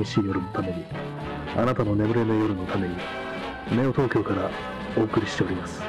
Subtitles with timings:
[0.00, 0.84] 寂しい夜のために、
[1.56, 2.96] あなたの眠れぬ夜のために、
[3.70, 4.50] ネオ東京から
[4.96, 5.82] お送りしております。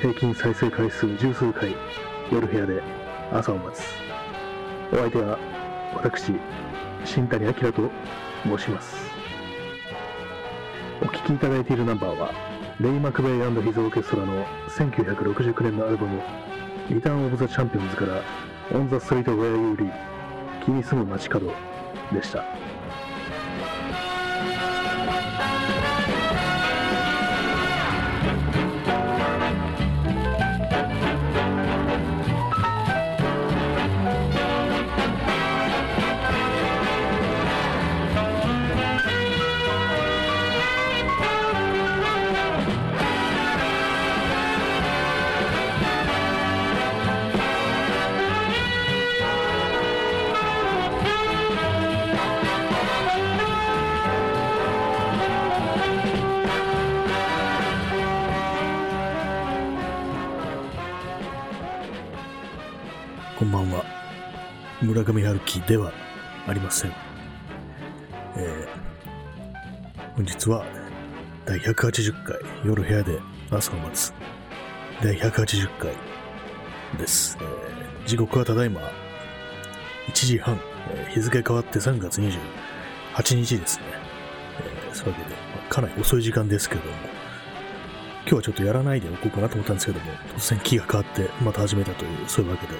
[0.00, 1.74] 平均再生回数十数回、
[2.32, 2.82] 夜部屋で
[3.32, 3.84] 朝を待つ。
[4.92, 5.38] お相手は、
[5.94, 6.32] 私、
[7.04, 7.90] 新谷明と
[8.44, 8.96] 申します。
[11.02, 12.32] お聴きいただいているナンバーは、
[12.80, 16.20] レイ・マクベイヒズ・オーケストラの1969年のアルバム、
[16.90, 18.22] リターン・オブ・ザ・チャンピオンズから、
[18.72, 19.92] オン・ザ・ストリート・ウェア・ユー・リー、
[20.64, 21.52] 君住む街角
[22.12, 22.73] でした。
[23.64, 23.70] こ
[64.84, 65.92] 村上春樹では
[66.46, 66.92] ありません。
[68.36, 70.66] えー、本日は
[71.46, 73.18] 第180回夜部屋で
[73.50, 74.12] 朝を待つ
[75.02, 75.92] 第180回
[76.98, 77.38] です。
[77.40, 77.74] えー
[78.06, 78.82] 時刻はただいま
[80.08, 83.84] 1時半、えー日付変わって3月28日ですね。
[84.60, 86.90] えーそういうわけで、まあかなり遅い時間ですけども、
[88.22, 92.74] 今日はちょっとやらないでおこうかなと思ったんですけども、突然気が変わってまた始めたという、そういうわけで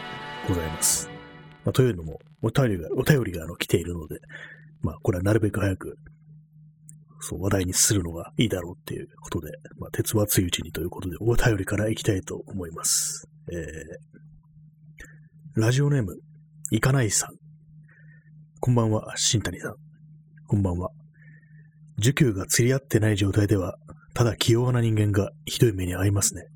[0.47, 1.14] ございます。
[1.65, 4.21] まあ、というのも、お便りが、お便りがあの来ているので、
[4.83, 5.97] まあ、これはなるべく早く、
[7.21, 13.29] そう、話題にするのがいいだろうっていうことで、まあ、鉄は熱いうちにということで、お便りからいきたいと思います。
[13.51, 16.19] えー、ラジオネーム、
[16.71, 17.31] いかないさん。
[18.61, 19.75] こんばんは、新谷さん。
[20.47, 20.91] こんばんは。
[21.99, 23.77] 受給が釣り合ってない状態では、
[24.13, 26.47] ただ器用な人間がひどい目に遭いますね。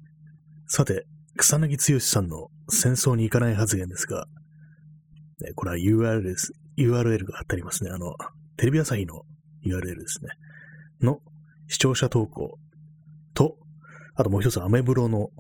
[0.67, 4.27] さて、草薙剛さんの戦争に行かない発言ですが、
[5.41, 6.53] ねこれは URL です。
[6.77, 7.91] URL が貼ってありますね。
[7.91, 8.15] あの、
[8.57, 9.23] テレビ朝日の
[9.65, 10.31] URL ですね。
[11.01, 11.21] の
[11.69, 12.59] 視聴者投稿
[13.35, 13.57] と、
[14.15, 15.31] あともう一つアメブロの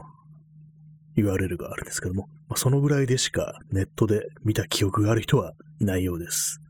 [1.17, 6.61] URL があるんですけども、まあ、そのぐらいでしかネットで見た記憶がある人はいないようです。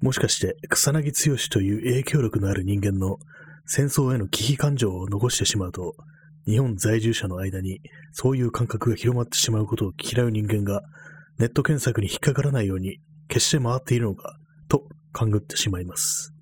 [0.00, 3.18] もしかして草薙剛という影響力のある人間の
[3.66, 5.94] 戦争への危機感情を残してしまうと、
[6.46, 7.80] 日本在住者の間に
[8.12, 10.82] そういう感覚が広まってしまうことを嫌う人間が
[11.40, 14.36] ネット検索に引っかからないように決して回っているのか
[14.68, 14.84] と
[15.14, 16.34] 勘ぐってしまいます。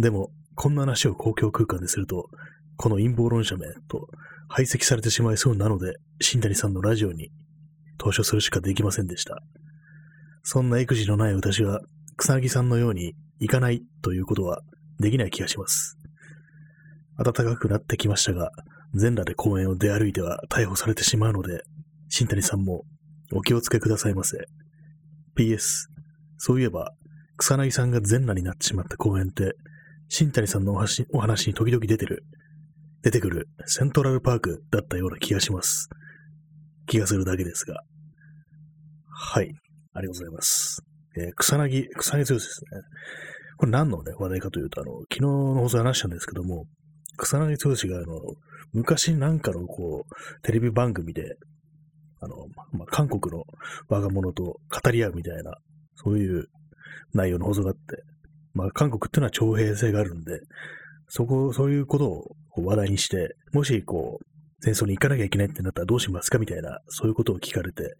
[0.00, 2.28] でも、こんな話を公共空間ですると、
[2.76, 4.08] この陰謀論者めと
[4.48, 7.30] 排斥されてしまいそうなので、新谷さんのラジオに
[7.98, 9.40] 投書するしかできませんでした。
[10.42, 11.82] そんな育児のない私は、
[12.16, 14.60] 草薙さんのように行かないということは
[14.98, 15.98] できない気がします。
[17.16, 18.50] 暖かくなってきましたが、
[18.92, 21.62] 全裸で公園を出歩いては逮捕されてしまうので、
[22.08, 22.82] 新谷さんも
[23.32, 24.38] お気をつけくださいませ。
[25.36, 25.88] PS、
[26.38, 26.92] そういえば、
[27.36, 29.54] 草薙さんが全裸になってしまった公園って、
[30.08, 32.24] 新谷さんのお話お話に時々出てる、
[33.02, 35.88] 出てくるセントラルパークだったような気がします。
[36.86, 37.82] 気がするだけですが。
[39.10, 39.52] はい、
[39.92, 40.82] ありがとうございます。
[41.16, 42.82] えー草薙、草薙剛ですね。
[43.56, 46.66] これ何のね、話題かというと、あの、昨日の放送で話したんですけども、
[47.16, 48.20] 草薙剛が、あの、
[48.72, 51.36] 昔なんかのこう、テレビ番組で、
[52.26, 52.36] あの、
[52.72, 53.44] まあ、韓国の
[53.88, 55.54] 若者と語り合うみたいな、
[55.94, 56.46] そういう
[57.14, 58.02] 内容の放送があって、
[58.52, 60.40] まあ、韓国っていうのは徴兵制があるんで、
[61.08, 64.24] そこ、そういうことをこう話題にして、もしこう、
[64.60, 67.94] 戦争に行かなきゃいけないってなったらどうしますかみたいな、そういうことを聞かれて、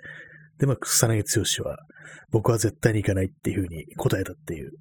[0.58, 1.79] で、まあ、草薙剛は、
[2.31, 4.72] 僕は絶対に行かないっていうふうに答えたっていう、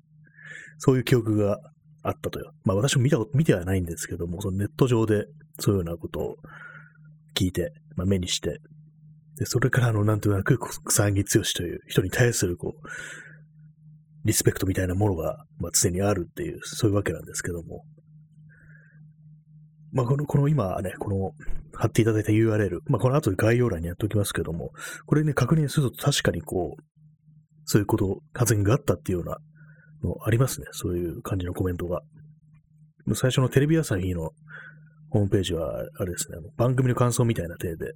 [0.78, 1.60] そういう記憶が
[2.04, 2.54] あったとよ。
[2.64, 5.26] まあ私も見たこと、見てはないんですけども、そのネット上で
[5.60, 6.36] そういうようなことを
[7.36, 8.60] 聞いて、まあ目にして、
[9.38, 12.88] で、それからあの、なんとなく草薙剛という人に対するこう、
[14.26, 17.84] リスペクトみたいなものが、まあ常にあるっていう、そういうわけなんですけども。
[19.92, 21.32] まあこの、この今ね、この
[21.74, 24.72] 貼っていただいた URL、まあこの後で概要欄にやっておきますけども、
[25.06, 26.84] これね、確認すると確かにこう、
[27.66, 29.38] そういうこと、発言があったっていうような
[30.08, 30.68] のありますね。
[30.72, 32.02] そういう感じのコメントが。
[33.14, 34.32] 最初のテレビ朝日の
[35.10, 37.94] ホームページは、あれですね、番組の感想みたいな体で、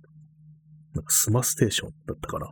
[0.96, 2.48] なんかスマステーションだったかな。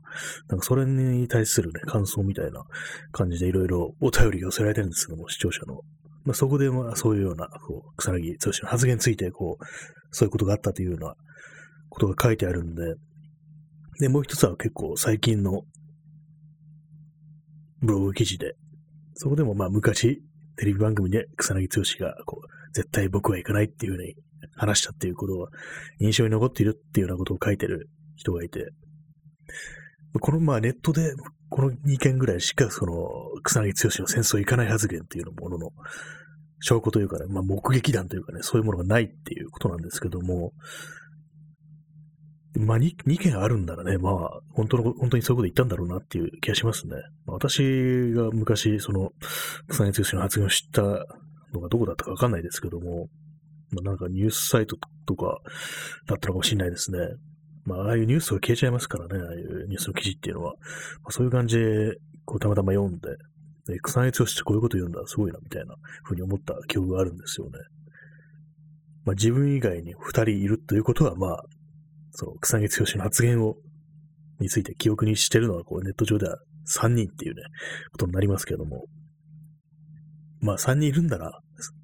[0.50, 2.64] なんかそれに対するね、感想みたいな
[3.12, 5.82] 感じでいろいろお便り寄せられてるんですけども、視聴者の。
[6.24, 9.66] まあ、そこでまあそういうような、こう、草薙剛の発言について、こう、
[10.12, 11.16] そういうことがあったというような
[11.90, 12.96] ことが書いてあるんで、
[14.00, 15.64] で、もう一つは結構最近の
[17.82, 18.56] ブログ記事で、
[19.16, 20.22] そこでもまあ昔、
[20.58, 21.68] テレビ番組で草薙
[22.00, 24.16] 剛が、こう、絶対僕は行かないっていうふうに
[24.56, 25.50] 話したっていうことは
[26.00, 28.72] 印象に残っているっていうようなことを書いてる人がいて、
[30.20, 31.14] このまあネットで
[31.50, 32.94] この2件ぐらいしかその
[33.44, 35.70] 草薙剛の戦争行かない発言っていうものの
[36.60, 40.54] 証拠というかね、まあ目撃談というかね、そういうものがないっていうことなんですけども、
[42.58, 46.96] まあ 2, 2件あるんならね、まあ本当の、本当にそういうこと言ったんだろうなっていう気がしますね。
[47.26, 49.12] まあ、私が昔その
[49.68, 50.82] 草薙剛の発言を知った
[51.54, 53.08] のがどこだったかわかんないですけども、
[53.72, 55.40] まあ、なんかニュースサイトとか
[56.08, 57.00] だったのかもしれないですね。
[57.68, 60.54] まあ、ああいうニュースが消えちゃいますからね、ああいうニュースの記事っていうのは。
[60.54, 63.10] まあ、そういう感じで、こう、たまたま読んで、
[63.68, 67.60] で、草薙剛ってこういうこと言うんだ、すごいな、みたいなふうに思った記憶があるんですよね。
[69.04, 71.44] まあ、自分以外に二人いるということは、まあ、
[72.12, 73.56] その草薙剛の発言を、
[74.40, 76.38] について記憶にしてるのは、こう、ネット上では
[76.74, 77.42] 3人っていうね、
[77.92, 78.86] ことになりますけども、
[80.40, 81.32] まあ3人いるんだら、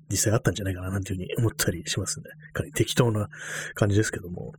[0.10, 2.26] 実際あったんじゃないかな、なんていうふうに思ったりしますね。
[2.54, 3.28] かなり適当な
[3.74, 4.54] 感じですけども、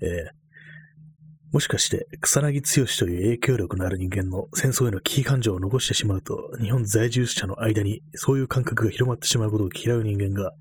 [0.00, 10.52] えー、もしかして草薙剛という影響力のある人間の戦争への危機感情を残してしまうと、日本在住者の間にそういう感覚が広まってしまうことを嫌う人間が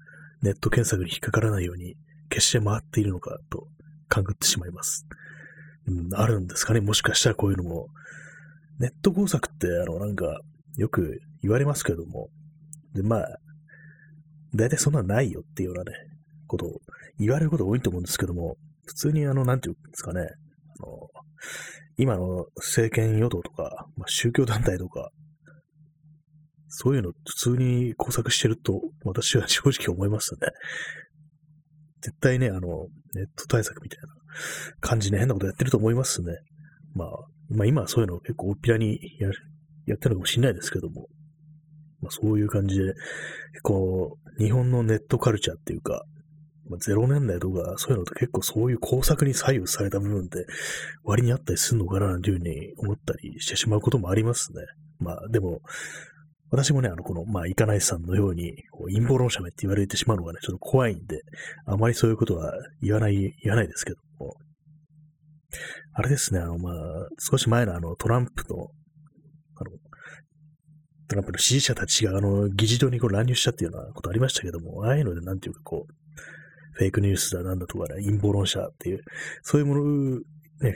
[0.41, 1.95] ネット検索に引っかからないように
[2.29, 3.67] 決して回っているのかと
[4.07, 5.05] 勘ぐってしまいます。
[5.87, 7.87] うん、あるんですかねもしかしたらこういうのも。
[8.79, 10.39] ネット工作って、あの、なんか、
[10.75, 12.29] よく言われますけども、
[12.93, 13.27] で、まあ、
[14.53, 15.97] 大体そんなのないよっていうようなね、
[16.45, 16.81] ことを
[17.19, 18.57] 言われること多いと思うんですけども、
[18.87, 21.07] 普通にあの、なんていうんですかね、あの、
[21.97, 25.09] 今の政権与党とか、まあ、宗教団体とか、
[26.69, 30.51] そういうの普通に工作してると、私は正直思いましたね。
[32.01, 34.07] 絶対ね、あの、ネット対策みたいな
[34.79, 36.33] 感じで変なことやってると思いますね。
[36.93, 37.09] まあ、
[37.49, 39.29] まあ今はそういうの結構大っぴらにや
[39.87, 41.07] やってるのかもしれないですけども、
[42.01, 42.93] まあそういう感じで、
[43.63, 46.03] こう、日本のネットカルチャーっていうか、
[46.69, 50.45] まあ、0年代とか、そういうのって結構そういう工作に左右された部分って
[51.03, 54.61] 割にあったりするのかな、なんていうふうに思ったりしてしまうこともありますね。
[54.99, 55.61] まあでも、
[56.49, 58.53] 私もね、あの、この、まあ、いかないさんのように、
[58.93, 61.21] 陰謀論者めって言われてしまうのがね、ちょっと怖いんで、
[61.65, 64.35] あまりそういうことは言わない、言わないですけども。
[65.93, 66.73] あれですね、あの、まあ、
[67.19, 68.67] 少し前のあの、トランプの、
[69.57, 69.71] あの、
[71.09, 75.93] トランプの支持者たちが、あの、議事堂にこう乱入したっていうようなことありましたけども、ああいうので、なんていうかこう、
[76.77, 79.01] フェイクニュースだなんだとかね、陰謀論者っていう、
[79.41, 80.19] そういうもの、
[80.59, 80.75] ね、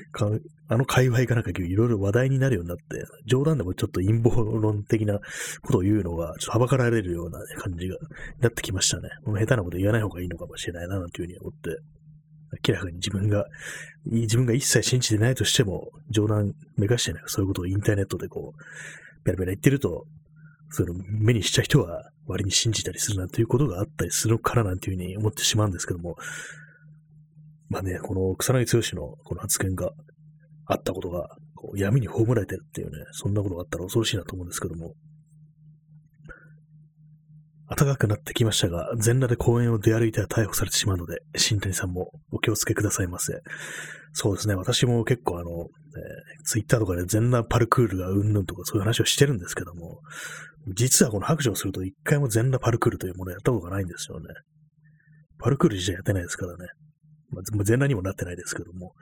[0.67, 2.83] あの界隈かなんかいろいろ話題になるようになって、
[3.25, 5.19] 冗談でもちょっと陰謀論的な
[5.61, 7.97] ことを言うのが、ちょっとはばかられるような、感じが、
[8.39, 9.09] なってきましたね。
[9.25, 11.77] もう下手なこと言わない方がいいのかもしれないな、なんていうふうに思って、
[12.67, 13.45] 明らかに自分が、
[14.05, 20.05] 自分が一切信じてないとしても、冗談めかしてね、そういうことをインターネットでこう、ペラペラ言ってると、
[20.71, 26.15] その目にした人は割に信じたりするなんていうことがあったりするからなんていうふうに思ってしまうんですけども、
[27.69, 29.91] まあね、この草薙剛のこの発言が
[30.65, 31.29] あったことが、
[31.75, 34.93] 闇に葬られてるっていうね、そんなことがあったら恐ろしいなと思うんですけども、
[37.77, 43.39] 暖かくなってきましたが、全裸で公園を出歩いては逮捕されてしまうので、新谷さんもお気をつけくださいませ。
[44.11, 50.01] そうですね、私も結構あの、えー、ツイッターとかで全裸パルクールがうんぬんとかそういう話をしてるんですけども、
[50.75, 54.27] 実はこの白状すると一回も全裸パルクールというものをやったことがないんですよね。
[55.39, 56.67] パルクール自体やってないですからね。
[57.29, 58.93] まあ、全裸にもなってないですけども、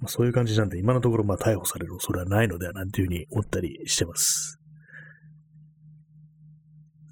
[0.00, 4.58] まあ、そういう感じなんで、今のところまあ逮捕される恐れはないのではなんていうふうに思ったりしてます。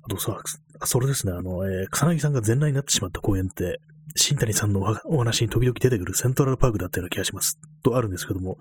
[0.05, 0.39] あとさ、
[0.85, 3.81] それですね、あの、えー、草薙さんが全裸になってしまった公園って、
[4.17, 7.59] 新谷さんのお話に時々出てくるセントラルパークだったような気がします。
[7.83, 8.59] とあるんですけども、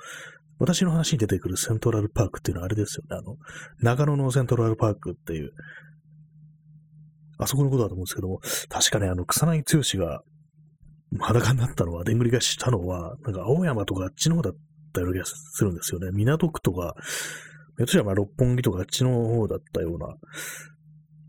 [0.59, 3.37] 私の話に出てくるセントラルパークっていうのはあれですよね、あの、
[3.79, 5.51] 長野のセントラルパークっていう、
[7.39, 10.21] あそこのことだと思うんですけども、確かね、あの、草薙剛が
[11.19, 14.53] 裸になったのは、でんぐり返したのは、なんか青山とかあっちの方だっ
[14.93, 16.11] たような気がするんですよね。
[16.11, 16.95] 港区とか、
[17.77, 20.07] ひょっとしたらまあ六本木とかあっちの方だったような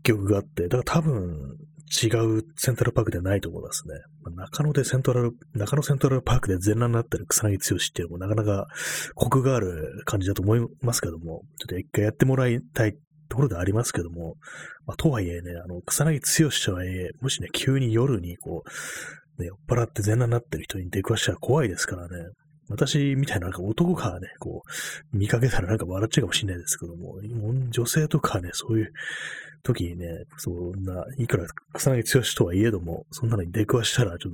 [0.03, 1.57] 記憶があって、だから多分
[1.93, 3.95] 違うセントラルパークではないと思いますね。
[4.23, 8.67] まあ中野でセントラル、中野セントラルパークで全裸になってる草薙剛っていうのもなかなか
[9.15, 12.95] コクがある感じだと思いますけども、ちょっと一回やってもらいたい
[13.29, 14.35] ところでありますけども、
[14.85, 18.63] まあ、とはいえね、あの、草薙剛とはいえ、もしね、急に夜にこ
[19.37, 22.25] う、ね、酔っ払って全裸になってる人に出くわしたら怖いですからね。
[22.69, 24.61] 私みたいななんか男がね、こ
[25.13, 27.15] う、見かけたらなんか笑っちゃうかもしれないですけども、
[27.69, 28.93] 女性とかね、そういう
[29.63, 34.33] 時にね、そんな、いくら草薙剛とはいえども、そんなのに出くわしたらちょっ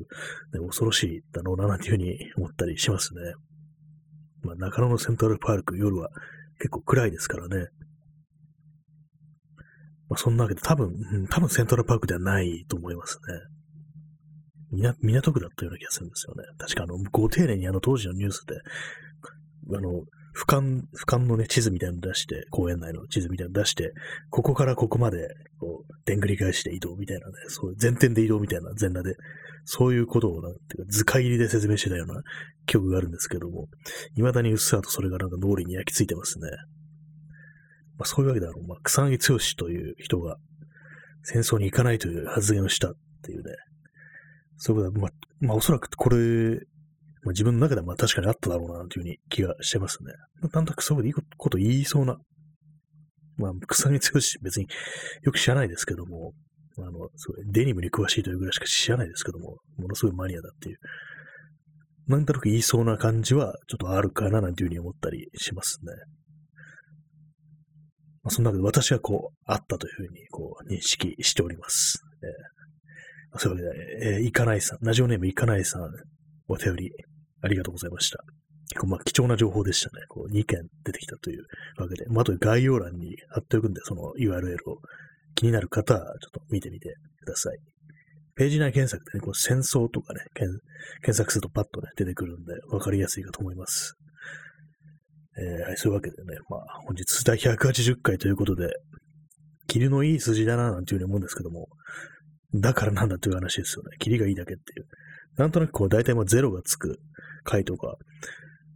[0.51, 3.21] と、ね、恐ろしいだろうな、なんていうふうに思ったりしますね。
[4.41, 6.09] まあ、中野のセントラルパーク夜は
[6.57, 7.67] 結構暗いですからね。
[10.09, 10.91] まあ、そんなわけで多分、
[11.29, 13.39] 多分セントラルパークではないと思いますね。
[14.71, 16.43] 港港区だったような気がするんですよね。
[16.57, 18.55] 確かあの、ご丁寧にあの当時のニュースで、
[19.75, 20.03] あの、
[20.39, 23.91] 俯瞰、俯瞰のね、地図みたいなの出して、公園内の地図みたいなの出して、
[24.29, 25.27] ここからここまで、
[25.59, 29.15] こう、でんぐり返して移動みたいなね、そういう前転で移動みたいな全裸で、
[29.65, 32.21] そういうことをなんていうか図解入りで説明してたような
[32.65, 33.67] 記憶があるんですけども、
[34.15, 36.49] 未だにうっすらとそれがなんか脳裏に焼き付いてますね。
[37.97, 40.37] まあ、そういうわけであの、まあ、草薙剛という人が
[41.23, 42.93] 戦争に行かないという発言をしたっ
[43.23, 43.51] ていうね、
[44.57, 46.59] そういうことは、まあ、まあ、おそらくこれ、
[47.23, 50.13] まあ、自分の中ではまあ確かにあっただろうな、というふうに気がしてますね。
[50.41, 52.17] なんとなくそういうこと言いそうな、
[53.37, 54.67] まあ、草薙剛別に
[55.23, 56.33] よく知らないですけども、
[56.77, 60.77] あの、すごいデニムに詳しいというぐらいしか知らないですけども、ものすごいマニアだっていう、
[62.07, 65.91] なんとなく言いそうな感じはちょっとあるかな、なんていうふうに思ったりしますね。
[68.23, 72.01] まあ、そんなわけで私はこう、あったというふうにこう認識しております。
[72.23, 75.89] えー、そういうわけで、えー、いかないさん、ラジオネームいかないさん、
[76.47, 76.91] お便り
[77.41, 78.23] ありがとうございました。
[78.69, 80.05] 結構まあ貴重な情報でしたね。
[80.09, 81.43] こう2件出てきたという
[81.77, 84.77] わけで、まあ、あと概要欄に貼っておくんで、その URL を
[85.35, 87.57] 気になる方はちょっと見てみてください。
[88.35, 90.61] ページ内検索でね、こう戦争とかね、検
[91.13, 93.95] 索するとパッとね、出てくるんで、わかりやすいかと思います。
[95.37, 98.69] えー、はい、そういうわけでね、まあ、本日第180回ということで、
[99.67, 101.67] 霧のいい筋だな、なんていうふうに思うんですけども、
[102.53, 103.89] だからなんだという話ですよね。
[103.99, 104.87] 霧がいいだけっていう。
[105.37, 106.99] なんとなくこう、大体もうゼロがつく
[107.43, 107.95] 回とか、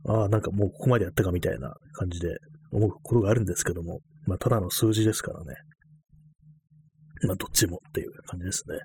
[0.07, 2.37] ああ、なんかもうここまでやったかみたいな感じで
[2.71, 5.55] 思うことがあるんですけども、まあ、ただの数字ですからね。
[7.25, 8.79] まあ、どっちもっていう感じですね。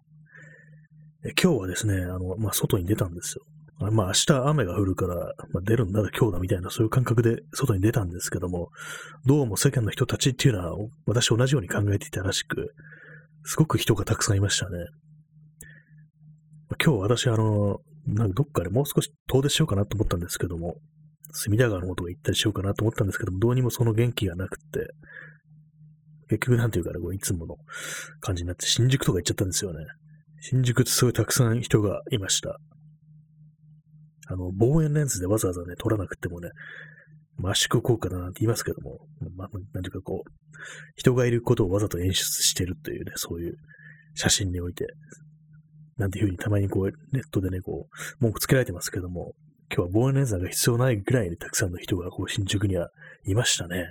[1.27, 3.43] え今日はですね、あの、まあ、外に出たんですよ。
[3.81, 5.15] まあ明日雨が降るから、
[5.53, 8.71] まあ、出るんだら今日だみたいなそういう感覚で外に出たんですけども、
[9.25, 12.75] どうも世間の人たちっていうのは私同じように考えていたらしく、
[13.45, 14.79] すごく人がたくさんいましたね。
[16.77, 20.77] 今日私あの、なんかどっかでもう少し遠出しようかなと思ったんですけども、
[21.33, 24.89] 隅田川の方とか行ったりしようかなと思ったんですけども、どうにもその元気がなくって、
[26.29, 27.57] 結局なんていうかね、こういつもの
[28.21, 29.85] 感じになって新宿とか行っちゃったんですよね。
[30.41, 32.59] 新宿ってすごいたくさん人がいました。
[34.29, 36.51] あの、望遠レンズでわざわざね、撮らなくてもね、
[37.43, 38.99] 圧縮効果だなんて言いますけども、
[39.37, 40.31] まあ、なんていうかこう、
[40.97, 43.55] 人がいることをわざと演出してるというね、そういう
[44.15, 44.87] 写真において、
[45.99, 49.35] なんていうふうにたまにこう、ネットでね、こう、文句つけられてますけども、
[49.71, 52.89] 今日は望遠レンズが必要ないぐらいにたくさんの人がこう、新宿には
[53.27, 53.87] いましたね。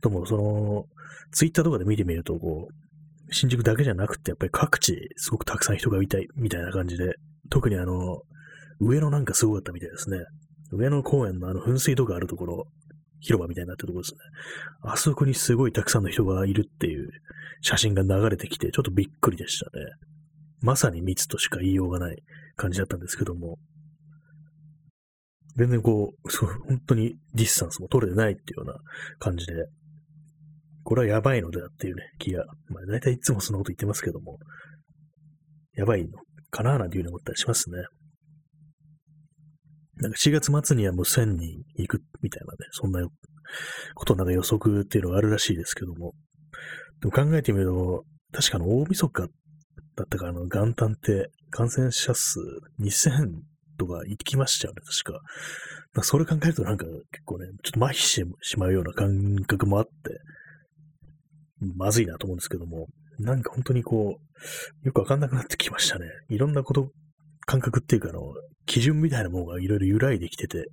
[0.00, 0.84] とも、その、
[1.32, 7.14] ツイッターとかで見てみると、こう、新宿だけじゃなくて、やっぱり各地、すごくたくさん人がいたい、みたいな感じで、
[7.50, 8.22] 特にあの、
[8.80, 10.18] 上野なんかすごかったみたいですね。
[10.72, 12.66] 上野公園のあの噴水とかあるところ、
[13.20, 14.18] 広場みたいになってるところですね。
[14.82, 17.08] あそこにすごいたくさんの人がいるっていう
[17.60, 19.86] 写真が流れてきて、ちょっとびっくりでしたね。
[20.62, 22.22] まさに密としか言いようがない
[22.56, 23.58] 感じだったんですけども、
[25.56, 28.74] 全然こう、そう、本当にディスタンスも取れてないっていうような
[29.18, 29.52] 感じで、
[30.84, 34.38] これはやばいのではっていうね、気が、まあ大体いつもそんなこと言ってますけども、
[35.74, 36.18] やばいの
[36.50, 37.76] かななんていうふうに思ったりしますね。
[39.96, 43.06] なんか4月末にはもう1000人行くみたいなね、そんな
[43.94, 46.14] ことなんか予測っていうのがあるらしいですけども、
[47.00, 49.28] でも考えてみると、確かの大晦日
[49.96, 52.38] だったかあの元旦って感染者数
[52.80, 53.28] 2000
[53.78, 55.20] とか行きましたよね、確か。
[55.94, 59.90] まあ、それ考えるとなんか結構ね、ちょっと麻痺してしまうような感覚もあって、
[61.76, 62.86] まずいなと思うんですけども、
[63.18, 66.06] なんか本当にこう、よくわかんなくなってきましたね。
[66.28, 66.88] いろんなこと、
[67.44, 68.20] 感覚っていうか、あの、
[68.66, 70.66] 基準みたいなものがいろいろ揺らいできてて、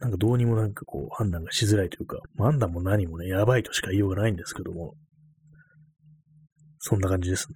[0.00, 4.94] なんかどうにもなんかこう判断がしづらいというか、判断も何もね、やばいとしか言いようがないんですけども、
[6.78, 7.54] そんな感じですね。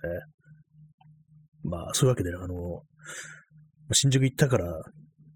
[1.65, 2.83] まあ、そういうわけで、あの、
[3.93, 4.83] 新宿行ったから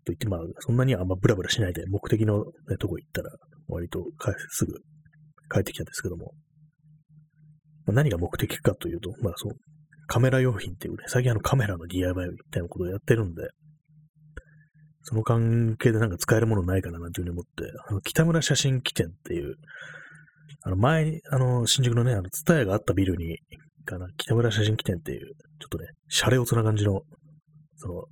[0.05, 3.31] といって、まあ、そんなにあんまブラブラしないで、目的の、ね、とこ行ったら、
[3.69, 4.05] 割と
[4.51, 4.75] すぐ
[5.53, 6.33] 帰ってきたんですけども、
[7.87, 9.53] まあ、何が目的かというと、まあ、そう、
[10.07, 13.49] カメラ用品っていうね、最近あのカメラの DIY みたいなことをやってるんで、
[15.03, 19.57] その関係でなんか使えるものないかななんていうふうに思って、あの、北村写真機店っていう、
[20.65, 23.39] あの、前、あの、新宿のね、あの、ツタヤがあったビルに、
[23.85, 25.21] かな、北村写真機店っていう、
[25.61, 27.03] ちょっとね、シャレオツな感じの、
[27.77, 28.05] その、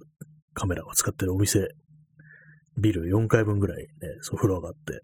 [0.54, 1.68] カメラを使ってるお店、
[2.78, 3.88] ビル4階分ぐらいね、
[4.20, 5.00] そのフロアがあって、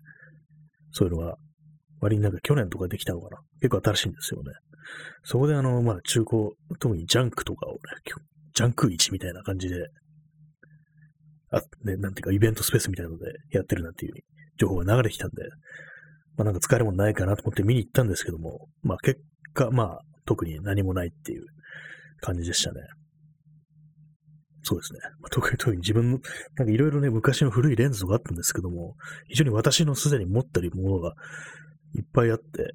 [0.91, 1.37] そういうのが、
[2.01, 3.39] 割になんか去年とかできたのかな。
[3.61, 4.53] 結構新しいんですよね。
[5.25, 7.79] そこであの、まあ中古、特にジャンクとかをね、
[8.55, 9.87] ジャンク市みたいな感じで、
[11.51, 14.13] あ、ね、なんていうかイベントスペースみたいなのでやってるなんていう
[14.59, 15.43] 情報が流れてきたんで、
[16.37, 19.21] まあなんか使えるものないかなと思って見に行ったんですけども、まあ結
[19.55, 21.45] 果、まあ、特に何もないっていう
[22.21, 22.81] 感じでしたね。
[24.63, 24.99] そうですね。
[25.21, 26.19] まあ、特に、特に自分の、
[26.57, 28.97] なんかいろいろね、昔の古いレンズとかあったんですけども、
[29.29, 31.15] 非常に私のすでに持ってるものが
[31.95, 32.73] いっぱいあって、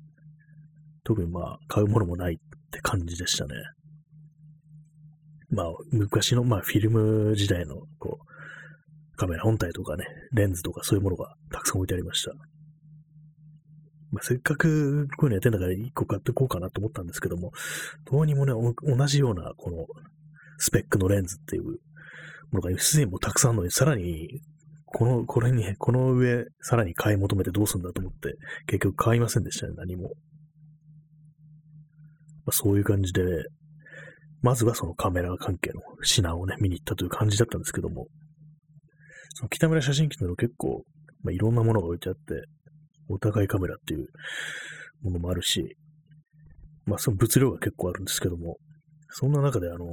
[1.04, 2.38] 特にまあ、買うものもないっ
[2.72, 3.56] て感じでしたね。
[5.50, 12.32] まあ、昔の、まあ、フィルム時代の、こう、カメラ本体とかね、レンズとかそういうものがたくさん置いてありました。
[14.12, 17.52] まあ、せっかくこういうのやってんだから一個買っていこうかなと思ったんですけども、
[18.12, 18.54] どうにもね、
[18.84, 19.86] 同じような、この、
[20.58, 21.64] スペックのレンズっていう
[22.52, 24.42] ものがすでにもたくさんあるのに、さらに、
[24.86, 28.36] この、これに、この上、さらに買い求めてどうするんだと思って、
[28.68, 30.04] 結局買いませんでしたね、何も。
[30.04, 30.10] ま
[32.48, 33.22] あ、そういう感じで、
[34.42, 38.08] まずはそのカメラ関係の品をね、見に行ったという感じだったんですけども、
[39.36, 40.84] その北村写真機っていうのは結構、
[41.24, 42.44] まあ、いろんなものが置いてあって、
[43.12, 44.08] お互いカメラっていう
[45.02, 45.76] ものもあるし、
[46.86, 48.58] まあその物量が結構あるんですけども、
[49.10, 49.86] そんな中であの、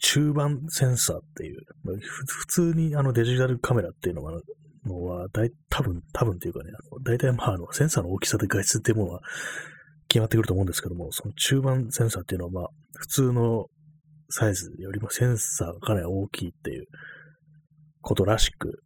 [0.00, 4.40] 中盤センサーっていう、まあ、普通にあのデジタルカメラっていうのは、
[4.86, 6.70] のは大多分、多分っていうかね、
[7.04, 9.20] 大体まああのセンサーの大きさで画質っていうものは
[10.08, 13.66] 決まってくると思うんですけども、その中盤センサーっていうのはまあ普通の
[14.30, 16.86] サイズよりもセンサーがかなり大きいっていう
[18.00, 18.82] ことらしく、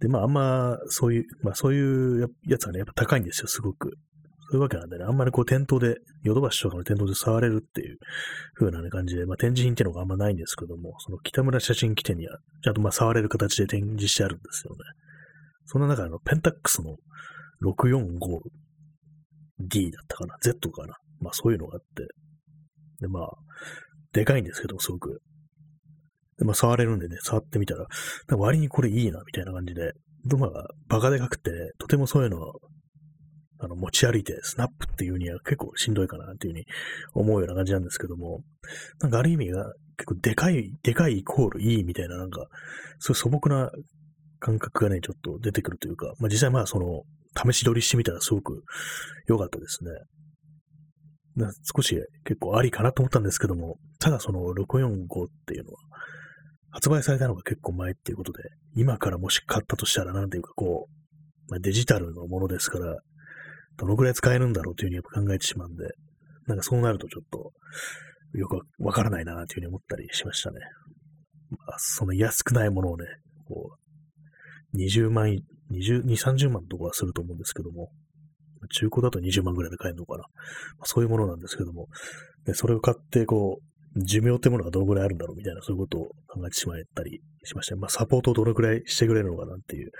[0.00, 3.92] で、まあ、あんま、そういう、まあ、そういうやつがね、やっぱ高いんですよ、すごく。
[4.48, 7.98] そういうわけなんでね、あんまりこう店頭で、ヨドバシとかの店頭で触れるっていう
[8.54, 14.78] 風な、感じで、まあ、展示品っていうのがあんまないんですけども、その北村写真機店には、ちゃんとまあ触れる形で展示してあるんですよね。
[15.64, 16.96] そんな中、あの、ペンタックスの
[17.64, 22.06] 645D だったかな ?Z かなまあそういうのがあって。
[23.00, 23.30] で、まあ、
[24.12, 25.20] でかいんですけど、すごく。
[26.38, 27.86] で、まあ、触れるんでね、触ってみたら、
[28.36, 29.92] 割にこれいいな、みたいな感じで、
[30.26, 32.52] ドマがバカでかくて、とてもそういうのを、
[33.58, 36.64] あの、持ち歩いて、スナップっていうには結構しんどいかなっていうふうに
[37.14, 38.42] 思うような感じなんですけども、
[39.00, 42.46] なんかある意味が結構でかい、でかいイコールいいみたいな、なんか、
[42.98, 43.70] そういう素朴な
[44.40, 47.02] 感覚がね、ちょっと出てくるというか、まあ実際まあその、
[47.36, 48.62] 試し撮りしてみたらすごく
[49.26, 49.90] 良かったですね。
[51.74, 51.94] 少し
[52.24, 55.78] 結構ありかなと思ったんですけども、ただその645っていうのは、
[56.70, 58.42] 発売されたのが結構前っていうことで、
[58.74, 62.98] 今からもし買ったとしたら、なんていうかこう、まあ、デジタルのものですから、
[63.76, 65.84] どのくらい使えるんだろうというふうにやっぱ考えてしまうんで、
[66.46, 67.52] なんかそうなるとちょっと、
[68.38, 70.60] よくわからないなというふうに思ったりしましたね。
[71.50, 73.04] まあ、その安くないものをね、
[73.46, 73.76] こ
[74.74, 75.28] う、20万、
[75.70, 77.90] 20、2、30万とかはすると思うんですけども、
[78.68, 80.24] 中古だと20万ぐらいで買えるのかな。
[80.24, 80.28] ま
[80.82, 81.88] あ、そういうものなんですけども、
[82.44, 87.76] でそれを買って、こう、寿命ってものがどのくらいあるんだろうみたいな、そういうことを考えてしまったりしました。
[87.76, 89.90] まあ、サポートをどのくらいしてくれるのかなっていう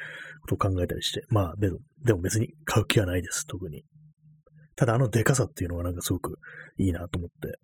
[0.42, 3.84] ことを考えたりして、まあ、でも、でも別に買う気はないです、特に。
[4.76, 6.38] ただ、あのデカさっていうのはなんかすごく
[6.78, 7.58] いいなと思って、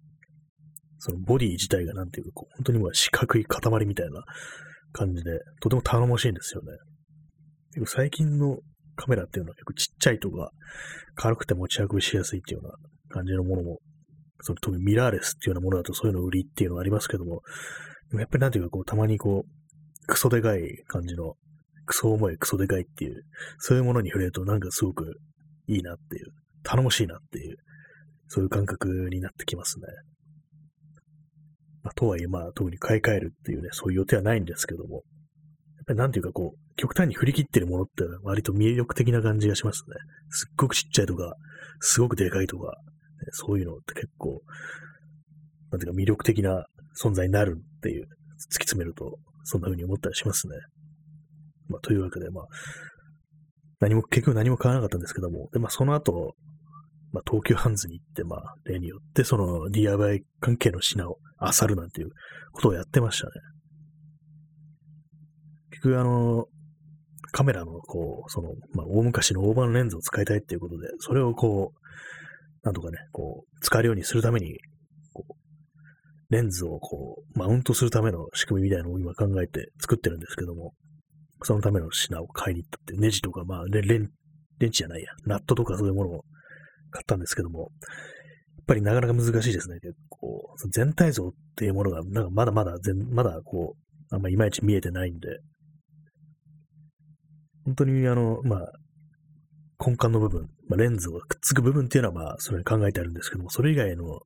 [0.98, 4.22] そのボディ自体がなんていうか、本当にもう四角い塊みたいな
[4.92, 6.72] 感じで、とても頼もしいんですよね。
[7.74, 8.58] 結構最近の
[8.96, 10.50] カメラっていうのは結構ちっちゃいとか、
[11.14, 13.80] 軽くて持ち運びしやすいっていうような感じのものも
[14.42, 17.42] その特にミラーレスっていうようなものだとそういうの売りっていうのがありますけども、
[18.11, 21.35] でもやっぱりなんていうかこう、たまにこう、クソでかい感じの、
[21.87, 23.22] クソ重いクソでかいっていう、
[23.59, 25.14] そういうものに触れるとなんかすごく
[25.66, 26.26] いいなっていう、
[26.62, 27.57] 頼もしいなっていう、
[28.28, 29.87] そういう感覚になってきますね。
[31.83, 39.96] まあ、とはいえ、まあ、特に買い替えるっていうね、そういう予定はないんですけども、やっぱりなんていうかこう、極端に振り切ってるものって割と魅力的な感じがしますね。
[40.31, 41.35] すっごくちっちゃいとか、
[41.81, 42.76] すごくでかいとか、
[43.30, 44.40] そういうのって結構、
[45.70, 46.66] なんていうか魅力的な
[47.02, 48.08] 存在になるっていう、突き
[48.64, 50.54] 詰めると、そんな風に思ったりしますね。
[51.68, 52.44] まあ、というわけで、まあ、
[53.80, 56.35] 何も、結局何も買わなかったんですけども、で、まあ、その後、
[57.12, 62.11] まあ、東急ハンズに行って、まあ、例によって、その DIY 関係の品を漁るなんていう
[62.52, 63.32] ことをやってましたね。
[65.70, 66.46] 結局、あの、
[67.32, 71.81] カメラの、こう、その、まあ、大昔の大判レンズを使いたいっていうことで、それをこう、
[72.62, 74.59] なんとかね、こう、使えるようにするために、
[75.12, 80.72] こう、レンズをこう、マウントするための仕組みみたいなのを今考えて作ってるんですけども、
[81.42, 84.11] そのための品を買いに行ったって、ネジとか、まあ、レレン、
[84.59, 86.25] レンチじゃないや、ナットとかそういうものを
[86.90, 87.68] 買ったんですけども、やっ
[88.66, 90.55] ぱりなかなか難しいですね、結構。
[90.70, 95.40] 全体像っていうものが、なんかまだまだ全、まだこう、あんまいまいち見えてないんで、
[97.64, 98.72] 本当にあの、まあ、
[99.84, 104.20] 根幹の部分、まあ、レンズがくっつく部分っていうのは、まあ、それに考えてあるんですけども、それ以外の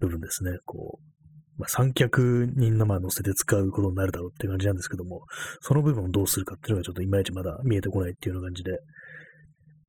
[0.00, 1.12] 部分ですね、こう、
[1.58, 5.22] まあ、三脚にまあ乗せて使うことになるだろうっていう感じなんですけども、
[5.60, 8.78] その部分をどうするかっていうのがちょっといまいちまだ見えてこないっていうような感じで、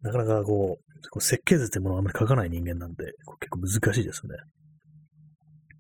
[0.02, 3.06] なかなかこう、こう設計図ってものをあんまり書かない人間なんで、
[3.40, 4.36] 結構難しいですね。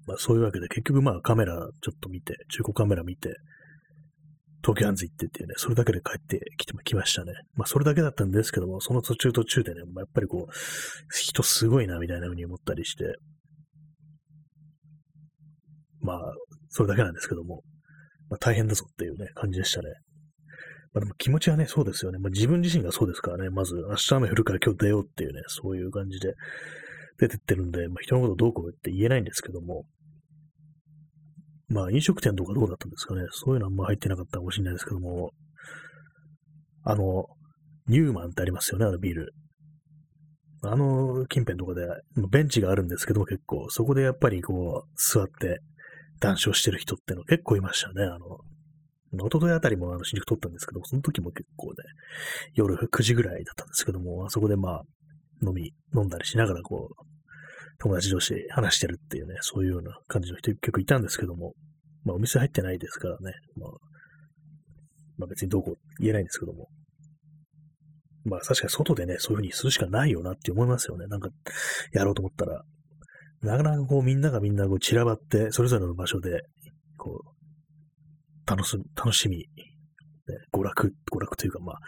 [0.07, 3.35] まあそういうわけで、結局まあカメラちょっと見て、中古カメラ見て、
[4.63, 7.33] 東京ハンズ行ってっていうね、それだけで帰ってきてきましたね。
[7.55, 10.53] まあそれだけだったんですけども、その途中途中でね、まあ、やっぱりこう、
[11.13, 13.15] 人すごいなみたいな風に思ったりして、
[16.01, 16.17] まあ、
[16.69, 17.63] それだけなんですけども、
[18.29, 19.89] まあ大変だぞっていうね、感じでしたね。
[20.93, 22.19] まあでも気持ちはね、そうですよね。
[22.19, 26.33] まあ自分自身がそうですからね、まず明日雨降るから今日出ようっていうね、そういう感じで
[27.19, 29.85] 出てってるんで、まあ人のことどうこうって言えないんですけども、
[31.73, 33.21] まあ飲食店とかどうだったんですかね。
[33.31, 35.31] そういうのあんま入ってなかったかもしれないですけども、
[36.83, 37.25] あの、
[37.87, 39.33] ニューマンってありますよね、あのビール。
[40.65, 41.85] あの近辺とかで、
[42.29, 45.59] ベンチがあるんですけども結構、そこでやっぱりこう、座って
[46.19, 48.05] 談笑してる人っての結構いましたね。
[48.05, 48.37] あの、
[49.27, 51.73] 一昨日あたりもあの新宿撮ったんですけども、その時も結構ね、
[52.53, 54.81] 夜9時ぐらいだったんですけども、あそこでまあ、
[55.45, 57.12] 飲み、飲んだりしながらこう、
[57.83, 61.53] 友達同士話してるっていうね、そういうような感じの人結構いたんですけども、
[62.05, 63.69] まあお店入ってないですからね、まあ、
[65.17, 66.69] まあ別にどうこう言えないんですけども、
[68.23, 71.07] まあ確かに外でね、そういう風にするしかないよなって思いますよね。
[71.07, 71.27] なんか、
[71.91, 72.63] やろうと思ったら。
[73.41, 76.43] なかなかこうみんながみんなこう散らばって、それぞれの場所で、
[76.97, 79.45] こう、楽し、楽しみ、ね、
[80.53, 81.79] 娯楽、娯楽というか、まあ、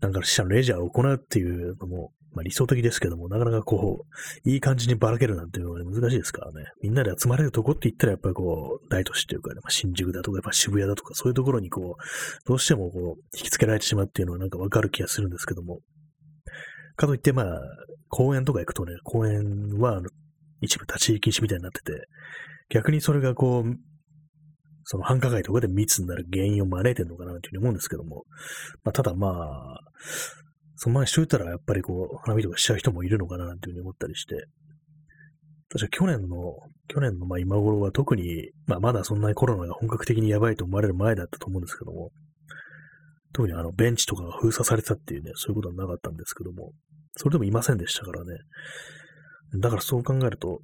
[0.00, 4.06] なんかしたレジャーを行うっていうのも、まあ理想的ですけども、なかなかこ
[4.44, 6.64] う、いい感じにばらけるなんていうのは難しいですからね。
[6.82, 15.80] みんなで集まれるとこって言ったらやっぱりこう、大都市というか、ね、まあ、新宿だとか、やっぱ渋谷だとか、そういうところにこう、どうしてもこう、引きつけられてしまうっていうのはなんかわかる気がするんですけども。
[16.96, 17.60] かといってまあ、
[18.08, 20.00] 公園とか行くとね、公園は
[20.60, 22.06] 一部立ち入り禁止みたいになってて、
[22.68, 23.74] 逆にそれがこう、
[24.84, 28.24] その繁華街とかで密になる原因を招いてるのかなというふうに思うんですけども、
[28.82, 29.80] まあ、ただまあ、
[30.82, 34.46] そのまましといたらやっぱりこう、花見とかしちゃう人もいるのかなというふうに思ったりして、
[35.68, 36.56] 確か去年の、
[36.88, 42.12] 去年のまあ今頃は特に、まあまだそんなにコロナが本格的にやばいと思われる前だったと思うんですけども、
[43.34, 46.72] 特にあのベンチとかが封鎖されたっていうね、そういうことはなかったんですけども、
[47.14, 48.38] それでもいませんでしたからね。
[49.58, 50.60] だからそう考えると、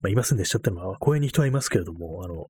[0.00, 2.46] まあ、いませんでしたってのは、公園に人はいますけれども、あの、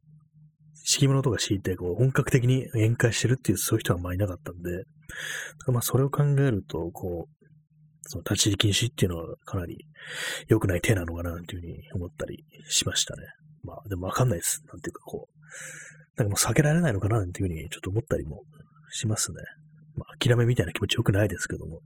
[0.88, 4.84] 敷物とか敷いて、こう、本格的に宴会してるっていう、そういう人はあんまあいなかったんで、
[5.66, 7.46] まあ、それを考えると、こう、
[8.02, 9.84] その立ち入り禁止っていうのはかなり
[10.46, 13.24] 良くない手なのかな、というふうに思ったりしましたね。
[13.64, 14.62] まあ、でもわかんないです。
[14.68, 18.44] なんていうか、こう、なんかもう避けられないのかな、っていうふうにちょっと思ったりも
[18.90, 19.38] しますね。
[19.96, 21.80] まあ、諦めみたいな気持ち良くないですけども。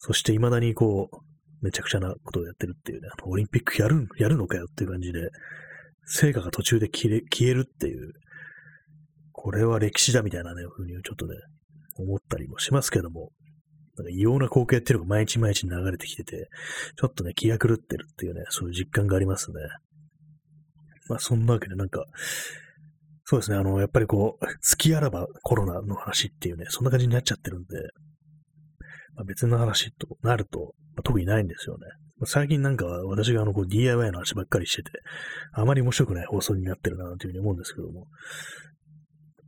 [0.00, 1.16] そして未だにこう、
[1.64, 5.30] めちゃくちゃなことをやってるっていうね、オリンピックやる、やるのかよっていう感じで、
[6.08, 8.12] 成果が途中で消え消えるっていう、
[9.32, 11.34] これは歴史だみたいなね、ふうにちょっとね、
[11.96, 13.30] 思ったりもしますけども、
[13.96, 16.48] なんか異様な光景っていうのが毎日毎日流れてきてて、
[16.96, 19.60] ちょっとね、気が狂ってるっていうね、そういう実感がありますね。
[21.08, 22.04] まあ、そんなわけでなんか、
[23.24, 27.76] そうですね、あの、やっぱりこう、月あらばコロナの話っていうね、そんな感じになっちゃってるんで、
[29.14, 31.86] まあ、別の話となると、まあ、特にないんですよね。
[32.24, 34.90] 最近なんか私があのこう DIY の話ばっかりしてて、
[35.52, 38.06] あまり面白くない放送になってるなというふうに思うんですけども、やっ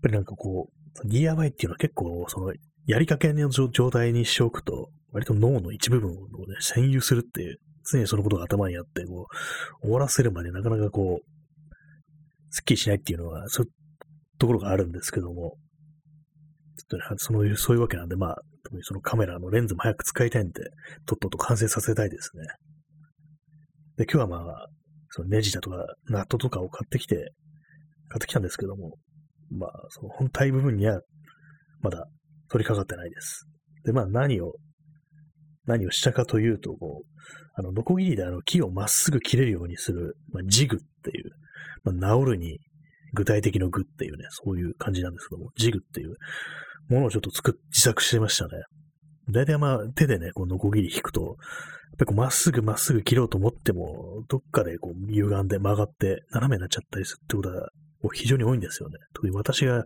[0.02, 0.68] ぱりなんかこ
[1.04, 2.52] う、DIY っていうのは結構その
[2.86, 6.18] やりかけの状態にしておくと、割と脳の一部分をね、
[6.60, 7.58] 占有するっていう、
[7.90, 9.26] 常にそのことが頭にあって、こ
[9.82, 11.24] う、終わらせるまでなかなかこう、
[12.50, 13.72] スッキリしないっていうのは、そういう
[14.38, 15.56] ところがあるんですけども、
[16.90, 20.62] とね、そのそういうわけなんで、まあ、特にそのカメラのレンズも早く使いたいんで、
[21.06, 22.42] とっとと完成させたいですね。
[23.96, 24.66] で、今日はまあ、
[25.10, 25.76] そのネジだとか、
[26.08, 27.32] ナットとかを買ってきて、
[28.08, 28.96] 買ってきたんですけども、
[29.50, 31.00] まあ、その本体部分には、
[31.80, 32.06] まだ
[32.50, 33.46] 取り掛かってないです。
[33.84, 34.54] で、まあ、何を、
[35.66, 37.10] 何をしたかというと、こう、
[37.54, 41.30] あの、ノコギリであの木をまっすぐ切れるようにする、まあ、ジグっていう、
[41.84, 42.58] まあ、治るに
[43.12, 46.14] 具体的の具っていうね、そういう感じなんですけども、ジグっていう
[46.88, 48.50] ものをちょっと作っ、自作してましたね。
[49.30, 51.36] 大体まあ手でね、こうノコギリ引くと、やっ
[51.98, 57.68] ぱりこうまっすぐまっすぐ切ろうと思っても、どっかでこう歪んで曲がって斜めになっちゃったりするってことが
[58.12, 58.96] 非常に多いんですよね。
[59.14, 59.84] 特に私が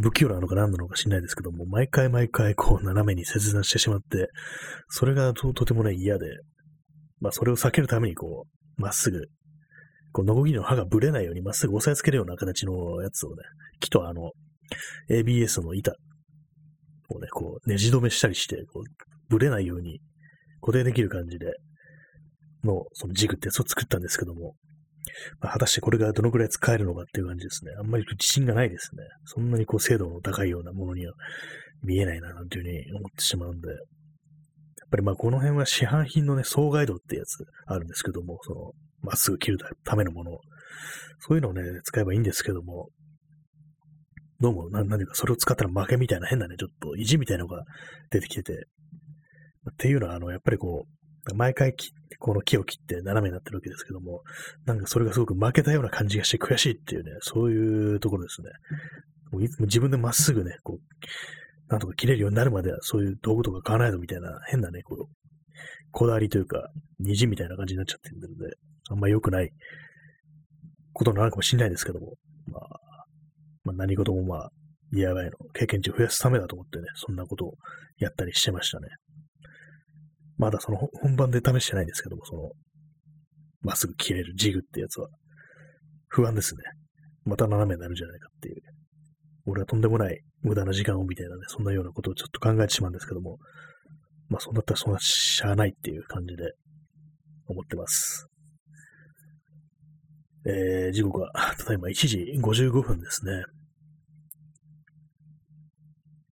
[0.00, 4.28] 不器用なのか何なのか知んないですけども、毎回毎回こう斜めに切断してしまって、
[4.88, 6.26] それがとてもね嫌で、
[7.20, 9.26] まあそれを避けるためにこう、まっすぐ、
[10.12, 13.42] こうノコギリの刃がぶれないようにまっすぐ押さえつけるような形のやつをね、
[13.80, 14.32] 木とあの、
[15.10, 15.92] ABS の板
[17.10, 18.84] をね、こう、ねじ止めしたりして、こう、
[19.28, 20.00] ぶれないように
[20.60, 21.54] 固定できる感じで、
[22.64, 24.54] の、そのジグってやつを作ったんですけども、
[25.40, 27.72] まあ、果たしてこれがどのくらい使えるのかっていう感じですね。
[27.78, 29.02] あんまり自信がないですね。
[29.24, 31.12] そんなにこう精度の高いようなものには
[31.82, 33.68] 見えないな、なんていうふうに思ってしまうんで。
[33.68, 33.78] やっ
[34.90, 40.38] ぱりまあこの辺は市販品のね、総ガイドってやつあるんですけども、その、まっすぐ切るためのもの、
[41.20, 42.88] そういうのをね、使えばいいんですけども、
[44.40, 47.64] どうも、な、何かそれを使ったら負けみたいな変なね、ちょっと意地みたいなのが
[48.10, 48.52] 出てきてて、
[49.70, 51.74] っていうのは、あの、やっぱりこう、毎回
[52.18, 54.22] この木を切って斜めになってるわけですけども、
[54.64, 58.48] なんかそれがすごく負けたような感じがして悔しいっていうね、そういうところですね。
[59.32, 60.78] もういつも自分でまっすぐね、こう、
[61.68, 65.04] なんとか切れるようになるまではそういう道具とか買わないとみたいな変なね、こう、
[65.90, 66.68] こだわりというか、
[66.98, 68.56] 虹みたいな感じになっちゃってるので、
[68.90, 69.50] あんま良くない
[70.92, 72.14] ことなのかもしれないですけども、
[72.46, 72.62] まあ、
[73.64, 74.50] まあ、何事もまあ、
[74.92, 77.54] DIY の経験値を増やすためだと思ってね、そんなことを
[77.98, 78.88] やったりしてましたね。
[80.38, 82.50] まだその本番で試してないんですけども、その、
[83.60, 85.08] まっすぐ切れるジグってやつは、
[86.08, 86.62] 不安ですね。
[87.24, 88.56] また斜めになるんじゃないかっていう。
[89.46, 93.38] 俺はとんでもない無駄な時間をみたいなね、そんなようなことをちょっと考えてしまうんですけども、
[94.28, 96.52] まあそうなったらそんなしゃあないっていう感じで
[97.46, 98.26] 思ってます。
[100.46, 103.42] えー、時刻は、ただいま1時55分ですね。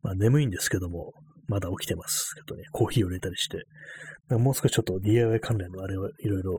[0.03, 1.13] まあ眠いんですけども、
[1.49, 2.35] まだ起きてます。
[2.37, 3.65] ちょっとね、コーヒーを入れたりして、
[4.35, 6.59] もう少しちょっと DIY 関連のあれをいろいろ、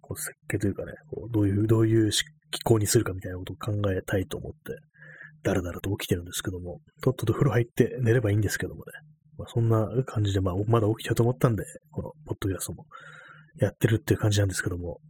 [0.00, 2.24] こう設計というかね、こうどういう、どういう機
[2.64, 4.58] 構にするかみたいなことを考えたいと思って、
[5.42, 9.13] だらだらと起きてるんですけども、とっとと風呂入って寝ればいいんですけどもね。
[9.38, 12.86] まあ、そんな感じで、まあ、まだ起きたと思ったんで、このポッドキャストも
[13.58, 15.00] やってるっていう感じなんですけども、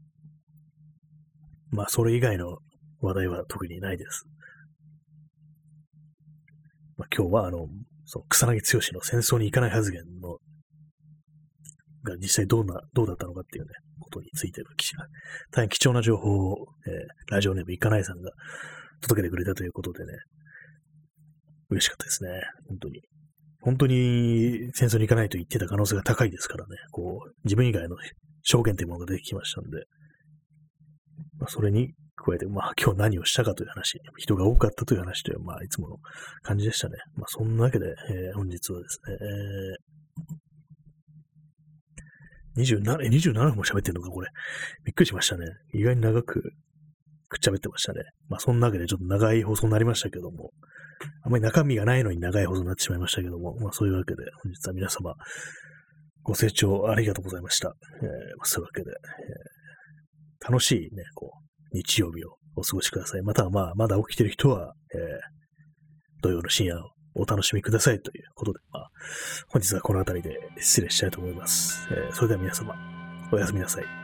[1.70, 2.58] まあ、それ以外の
[3.00, 4.24] 話題は特にないです。
[6.96, 7.66] まあ、今日は、あの、
[8.06, 10.38] その草薙剛の戦争に行かない発言の、
[12.04, 14.66] が実際どうな、どうだったのかっていうね、ことについての
[15.50, 18.30] 大変貴重な情報を、えー、ラジオネームいかないさんが
[19.00, 20.12] 届けてくれたということでね、
[21.70, 22.30] 嬉しかったですね。
[22.68, 23.00] 本当に。
[23.64, 27.96] 本当に戦争に行かないと言ってた可能性が高いですからね、こう、自分以外の
[28.42, 29.84] 証言というものが出てきましたんで、
[31.38, 35.96] まあ、それに加えて、まあ、今日何をしたかという話、人が多かったという話という、まあ、いつもの
[36.42, 36.96] 感じでしたね。
[37.16, 39.16] まあ、そんなわけで、えー、本日はですね、
[42.58, 44.28] えー、27、27分も喋ってんのか、これ。
[44.84, 45.46] びっくりしましたね。
[45.72, 46.52] 意外に長く
[47.34, 48.02] くっちゃべってましたね。
[48.28, 50.52] まあそんなわけでちょっと長い放送になりましたけども、
[51.24, 55.14] あまり中身がないのに長い放送になってしまいましたけども、まあそういうわけで本日は皆様
[56.24, 57.74] ご清聴ありがとうございました。
[58.02, 63.22] えー、そういうわけで、えー、楽しいね、こう、日曜日をお過ごしください。
[63.22, 65.00] またはまあまだ起きてる人は、えー、
[66.22, 68.90] 土曜の深夜をお楽しみくださいということで、まあ、
[69.48, 71.86] 本日はこの辺りで失礼したいと思います。
[71.90, 72.74] えー、それでは皆様、
[73.30, 74.03] おやすみなさい。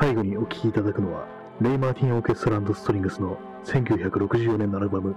[0.00, 1.26] 最後にお聴きいただくのは、
[1.60, 5.16] レイ・マーティン・オーケストラストリングスの1964年のアルバム、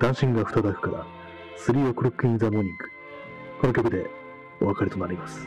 [0.00, 1.06] Dancing After Dark から、
[1.56, 2.90] Three O'Clock in the Morning。
[3.60, 4.10] この曲で
[4.60, 5.46] お別れとなります。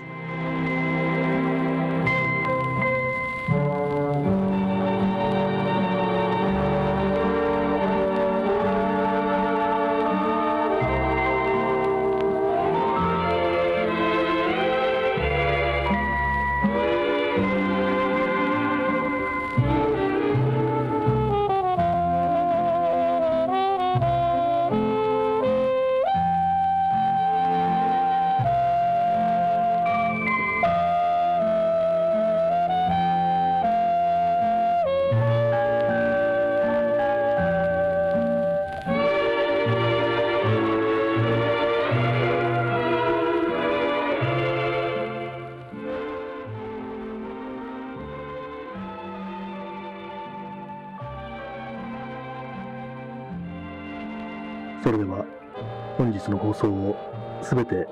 [56.30, 56.96] の放送を
[57.42, 57.88] すべて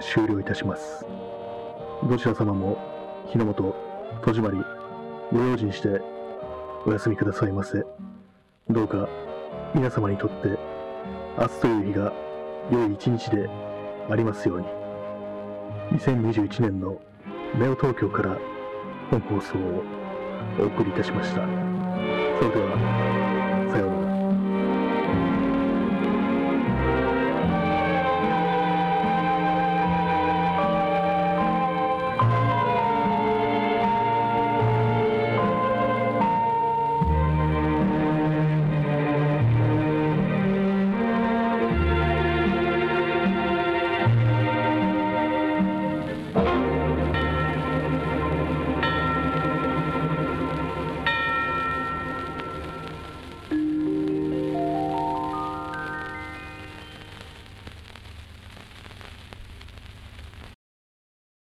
[0.00, 1.06] 終了いたします。
[2.08, 2.78] どちら様も
[3.30, 3.74] 日の本、
[4.24, 4.58] 戸締まり、
[5.32, 6.00] ご用心して
[6.86, 7.84] お休みくださいませ。
[8.68, 9.08] どうか
[9.74, 10.58] 皆様にとって
[11.38, 12.12] 明日という日が
[12.70, 13.48] 良い一日で
[14.10, 14.66] ありますように。
[15.98, 17.00] 2021年の
[17.58, 18.36] ネオ東京から
[19.10, 19.82] 本放送を
[20.60, 21.42] お送りいたしました。
[22.38, 23.35] それでは